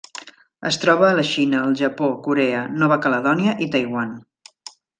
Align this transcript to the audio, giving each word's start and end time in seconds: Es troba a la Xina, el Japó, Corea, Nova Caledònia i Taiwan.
Es 0.69 0.79
troba 0.85 1.05
a 1.09 1.17
la 1.19 1.25
Xina, 1.31 1.59
el 1.67 1.75
Japó, 1.83 2.09
Corea, 2.29 2.63
Nova 2.81 2.99
Caledònia 3.07 3.57
i 3.67 3.69
Taiwan. 3.77 4.19